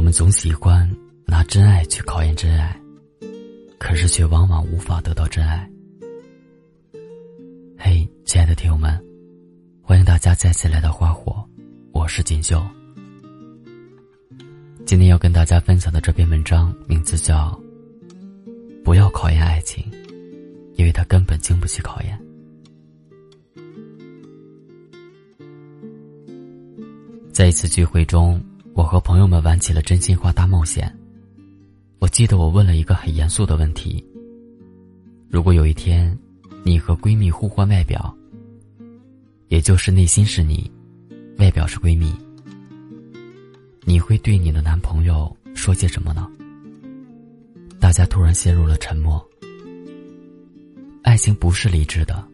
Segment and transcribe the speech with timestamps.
[0.00, 0.90] 我们总喜欢
[1.26, 2.74] 拿真爱去考验真爱，
[3.78, 5.70] 可是却往往无法得到真爱。
[7.76, 8.98] 嘿，亲爱的听友们，
[9.82, 11.46] 欢迎大家再次来到花火，
[11.92, 12.66] 我是锦绣。
[14.86, 17.50] 今天要跟大家分享的这篇文章名字叫
[18.82, 19.84] 《不要考验爱情，
[20.76, 22.18] 因为它根本经不起考验》。
[27.34, 28.42] 在一次聚会中。
[28.74, 30.94] 我和朋友们玩起了真心话大冒险。
[31.98, 34.02] 我记得我问了一个很严肃的问题：
[35.28, 36.16] 如果有一天，
[36.64, 38.14] 你和闺蜜互换外表，
[39.48, 40.70] 也就是内心是你，
[41.38, 42.14] 外表是闺蜜，
[43.84, 46.26] 你会对你的男朋友说些什么呢？
[47.78, 49.22] 大家突然陷入了沉默。
[51.02, 52.24] 爱情不是理智的，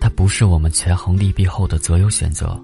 [0.00, 2.60] 它不是我们权衡利弊后的择优选择。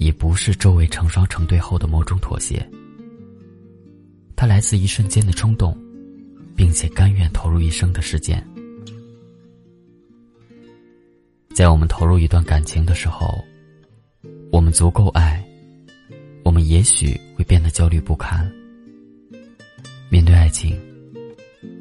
[0.00, 2.66] 也不是周围成双成对后的某种妥协，
[4.34, 5.76] 它来自一瞬间的冲动，
[6.56, 8.42] 并且甘愿投入一生的时间。
[11.54, 13.44] 在我们投入一段感情的时候，
[14.50, 15.46] 我们足够爱，
[16.44, 18.50] 我们也许会变得焦虑不堪。
[20.08, 20.80] 面对爱情，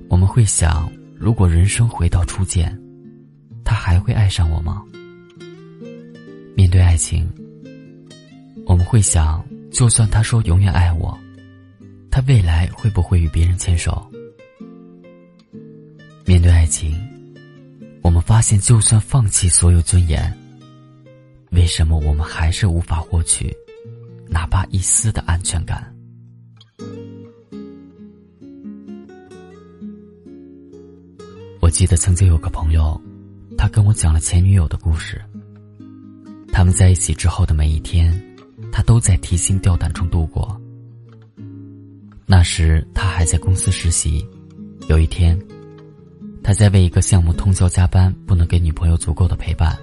[0.09, 2.77] 我们会想：如果人生回到初见，
[3.63, 4.83] 他还会爱上我吗？
[6.53, 7.25] 面对爱情。
[8.69, 11.17] 我们会想，就算他说永远爱我，
[12.11, 14.07] 他未来会不会与别人牵手？
[16.23, 16.95] 面对爱情，
[18.03, 20.31] 我们发现，就算放弃所有尊严，
[21.49, 23.51] 为什么我们还是无法获取
[24.27, 25.91] 哪怕一丝的安全感？
[31.59, 33.01] 我记得曾经有个朋友，
[33.57, 35.19] 他跟我讲了前女友的故事。
[36.53, 38.28] 他们在一起之后的每一天。
[38.71, 40.59] 他都在提心吊胆中度过。
[42.25, 44.25] 那时他还在公司实习，
[44.87, 45.39] 有一天，
[46.43, 49.77] 他在为一个项目通宵加班，不能给女朋友足够的陪伴。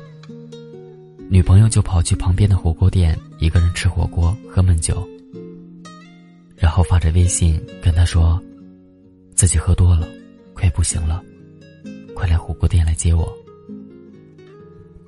[1.28, 5.04] 女朋友就跑去旁边的火锅店，一个人吃火锅喝闷酒，
[6.54, 8.40] 然后发着微信跟他说，
[9.34, 10.08] 自己喝多了，
[10.54, 11.20] 快不行了，
[12.14, 13.36] 快来火锅店来接我。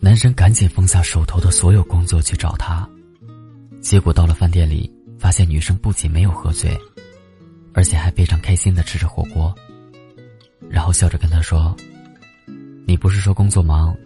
[0.01, 2.89] 男生赶紧放下手头的所有工作去找她。
[3.81, 6.77] 结果到了饭店里，发现女生不仅没有喝醉，
[7.73, 9.55] 而且还非常开心的吃着火锅。
[10.69, 11.75] 然后笑着跟他说
[12.87, 13.97] ：“你不是说工作忙，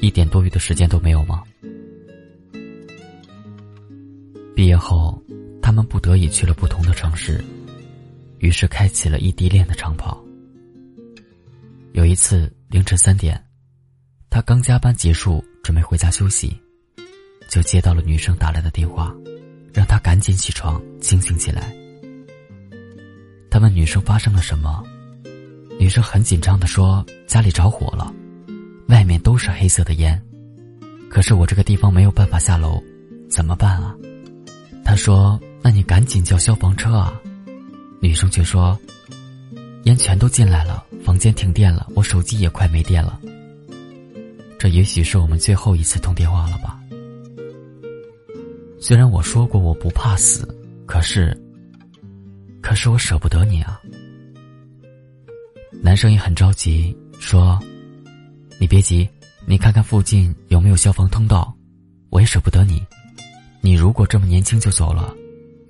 [0.00, 1.42] 一点多余的时间都没有吗？”
[4.54, 5.20] 毕业后，
[5.60, 7.42] 他们不得已去了不同的城市，
[8.38, 10.22] 于是开启了异地恋的长跑。
[11.92, 13.42] 有一次凌晨三点，
[14.30, 16.56] 他刚加班结束，准备回家休息。
[17.54, 19.14] 就接到了女生打来的电话，
[19.72, 21.72] 让他赶紧起床清醒起来。
[23.48, 24.82] 他问女生发生了什么，
[25.78, 28.12] 女生很紧张的说家里着火了，
[28.88, 30.20] 外面都是黑色的烟，
[31.08, 32.82] 可是我这个地方没有办法下楼，
[33.30, 33.94] 怎么办啊？
[34.84, 37.14] 他说：“那你赶紧叫消防车啊！”
[38.02, 38.76] 女生却说
[39.86, 43.20] ：“烟全都进来了，房间停电了，我手机也快没电了。
[44.58, 46.80] 这也许是我们最后一次通电话了吧。”
[48.86, 50.46] 虽然我说过我不怕死，
[50.84, 51.34] 可是，
[52.60, 53.80] 可是我舍不得你啊。
[55.82, 57.58] 男生也很着急，说
[58.60, 59.08] ：“你别急，
[59.46, 61.50] 你看看附近有没有消防通道。
[62.10, 62.84] 我也舍不得你，
[63.62, 65.14] 你如果这么年轻就走了，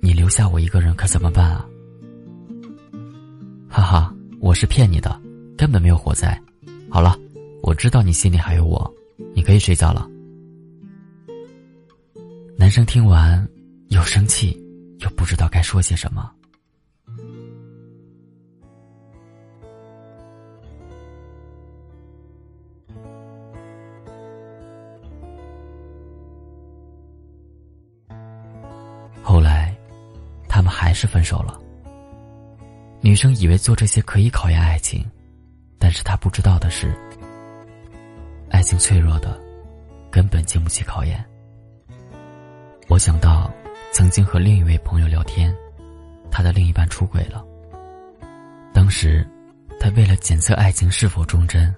[0.01, 1.65] 你留下我一个人可怎么办啊？”
[3.71, 5.17] 哈哈，我是骗你的，
[5.57, 6.37] 根本没有火灾。
[6.89, 7.17] 好了，
[7.61, 8.93] 我知道你心里还有我，
[9.33, 10.05] 你可以睡觉了。
[12.57, 13.47] 男生听完，
[13.89, 14.57] 又生气，
[14.99, 16.31] 又不知道该说些什么。
[29.21, 29.75] 后来，
[30.47, 31.59] 他们还是分手了。
[33.01, 35.05] 女生以为做这些可以考验爱情，
[35.77, 36.95] 但是她不知道的是，
[38.49, 39.39] 爱情脆弱的，
[40.09, 41.23] 根本经不起考验。
[42.87, 43.51] 我想到，
[43.91, 45.53] 曾经和另一位朋友聊天，
[46.29, 47.43] 他的另一半出轨了。
[48.71, 49.27] 当时，
[49.79, 51.73] 他为了检测爱情是否忠贞，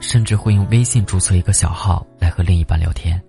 [0.00, 3.20] 甚至会用微信注册一个小号来和另一半聊天，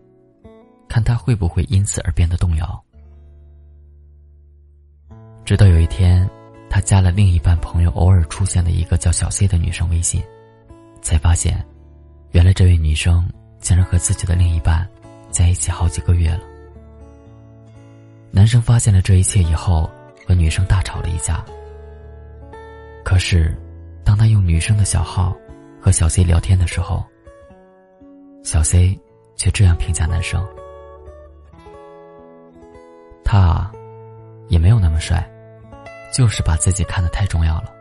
[0.89, 2.83] 看他会不会因此而变得动摇。
[5.45, 6.29] 直到有一天，
[6.69, 10.21] 他加了另一半朋友偶尔出现的一个叫小 C 的女生微信，
[11.01, 11.65] 才发现，
[12.33, 13.25] 原来这位女生
[13.61, 14.85] 竟然和自己的另一半
[15.31, 16.41] 在一起好几个月了。
[18.35, 19.89] 男生发现了这一切以后，
[20.27, 21.41] 和女生大吵了一架。
[23.01, 23.57] 可是，
[24.03, 25.33] 当他用女生的小号
[25.81, 27.01] 和小 C 聊天的时候，
[28.43, 28.99] 小 C
[29.37, 30.45] 却这样评价男生
[33.23, 33.71] ：“他啊
[34.49, 35.25] 也没有那么帅，
[36.13, 37.71] 就是把自己看得太重要了。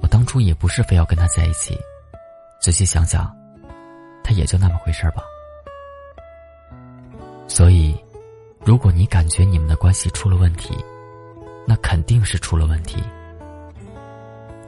[0.00, 1.76] 我当初也不是非要跟他在一起，
[2.60, 3.36] 仔细想想，
[4.22, 5.24] 他也就那么回事吧。
[7.48, 7.98] 所以，
[8.64, 10.76] 如果你感觉你们的关系出了问题，
[11.66, 13.02] 那肯定是出了问题。”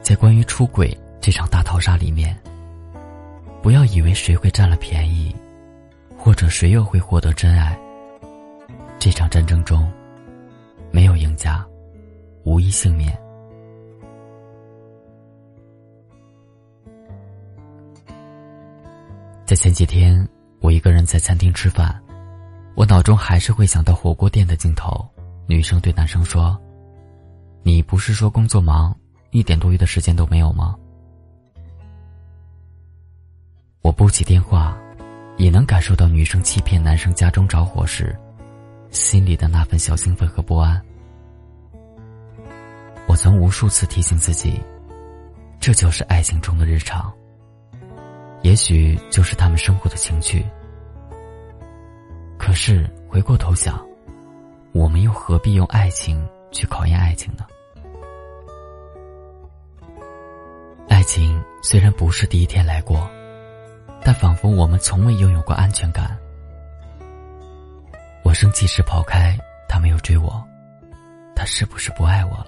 [0.01, 2.35] 在关于出轨这场大逃杀里面，
[3.61, 5.35] 不要以为谁会占了便宜，
[6.17, 7.79] 或者谁又会获得真爱。
[8.97, 9.91] 这场战争中，
[10.91, 11.63] 没有赢家，
[12.43, 13.15] 无一幸免。
[19.45, 20.27] 在前几天，
[20.61, 22.01] 我一个人在餐厅吃饭，
[22.75, 25.07] 我脑中还是会想到火锅店的镜头。
[25.47, 26.59] 女生对男生说
[27.63, 28.95] ：“你不是说工作忙？”
[29.31, 30.75] 一点多余的时间都没有吗？
[33.81, 34.77] 我拨起电话，
[35.37, 38.13] 也能感受到女生欺骗男生家中着火时，
[38.89, 40.81] 心里的那份小兴奋和不安。
[43.07, 44.61] 我曾无数次提醒自己，
[45.59, 47.11] 这就是爱情中的日常，
[48.41, 50.45] 也许就是他们生活的情趣。
[52.41, 53.79] 可是回过头想，
[54.71, 57.45] 我们又何必用爱情去考验爱情呢？
[60.89, 63.07] 爱情虽然不是第一天来过，
[64.03, 66.17] 但仿佛我们从未拥有过安全感。
[68.23, 69.37] 我生气时跑开，
[69.69, 70.43] 他没有追我，
[71.35, 72.47] 他是不是不爱我了？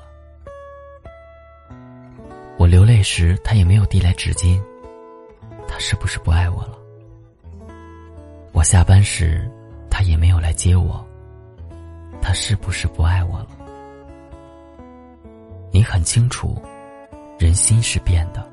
[2.57, 4.59] 我流泪时，他也没有递来纸巾，
[5.67, 6.79] 他是不是不爱我了？
[8.53, 9.47] 我下班时，
[9.93, 11.05] 他也没有来接我，
[12.19, 13.47] 他是不是不爱我了？
[15.71, 16.59] 你很清楚。
[17.39, 18.47] 人心是变的，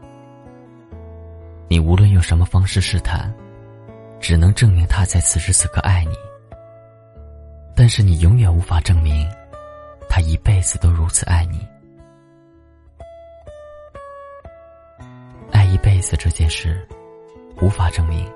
[1.69, 3.33] 你无论用什么方式试探，
[4.19, 6.15] 只能证明他在此时此刻爱你。
[7.77, 9.31] 但是你永远无法证明，
[10.09, 11.65] 他一辈子都如此爱你。
[15.53, 16.85] 爱一辈子这件事，
[17.63, 18.29] 无法证明，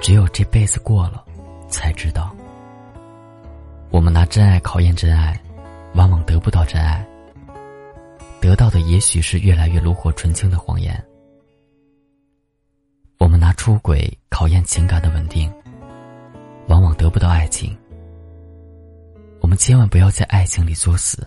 [0.00, 1.25] 只有这辈子过了，
[1.68, 2.34] 才知道。
[3.90, 5.40] 我们拿真爱考验真爱，
[5.94, 7.06] 往往得不到真爱。
[8.40, 11.02] 得到的也许是越来越炉火纯青的谎言。
[13.18, 15.52] 我们拿出轨考验情感的稳定，
[16.68, 17.76] 往往得不到爱情。
[19.40, 21.26] 我们千万不要在爱情里作死。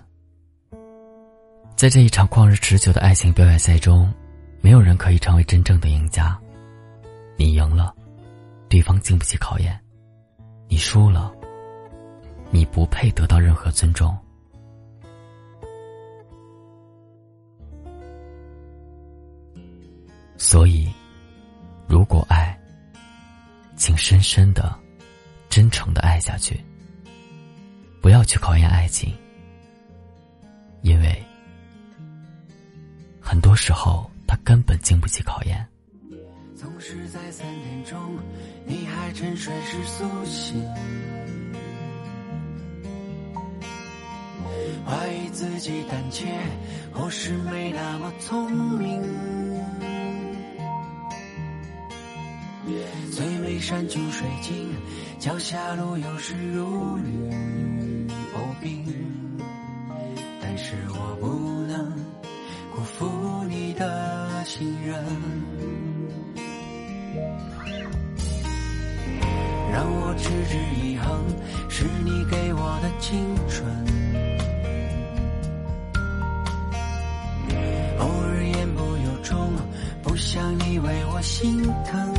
[1.76, 4.14] 在这一场旷日持久的爱情表演赛中，
[4.62, 6.38] 没有人可以成为真正的赢家。
[7.38, 7.96] 你赢了，
[8.68, 9.74] 对方经不起考验；
[10.70, 11.34] 你输了，
[12.52, 14.16] 你不配得到任何尊重。
[20.38, 20.88] 所以，
[21.88, 22.58] 如果爱，
[23.76, 24.74] 请深深的、
[25.50, 26.64] 真诚的爱下去。
[28.00, 29.14] 不要去考验爱情，
[30.82, 31.22] 因为
[33.20, 35.68] 很多时候它根本经不起考验。
[36.56, 38.18] 总是在三点钟，
[38.70, 40.64] 你还沉睡时苏醒，
[44.86, 46.28] 怀疑自己胆怯，
[46.94, 49.02] 或是没那么聪明。
[53.12, 54.70] 最美山穷水尽，
[55.18, 58.86] 脚下路有时如履薄冰。
[60.40, 61.28] 但是我不
[61.66, 61.92] 能
[62.72, 65.04] 辜负你的信任，
[69.92, 71.26] 我持之以恒，
[71.70, 73.68] 是你给我的青春。
[78.00, 79.52] 偶尔言不由衷，
[80.04, 82.14] 不想你为我心疼。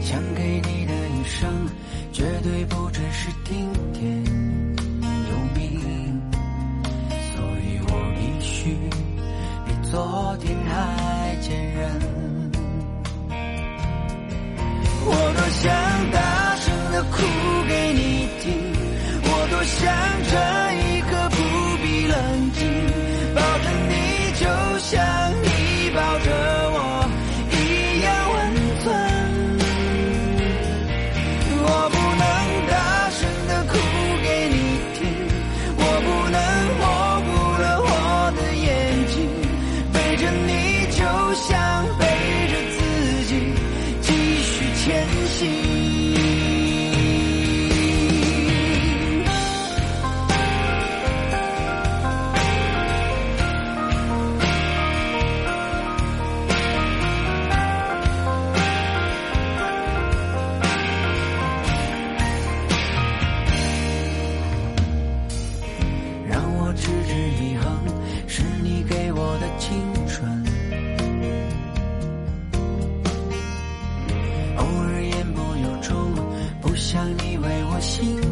[0.00, 1.66] 想给你的一生
[2.12, 4.22] 绝对不只是听天
[5.30, 6.20] 由命，
[7.34, 8.76] 所以我必须
[9.66, 12.11] 比昨天还坚韧。
[15.62, 15.70] 想
[16.10, 17.18] 大声的哭
[17.68, 18.52] 给你听，
[19.22, 19.86] 我多想
[20.28, 20.61] 着
[77.64, 78.31] 我心。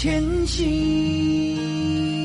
[0.00, 2.17] 前行。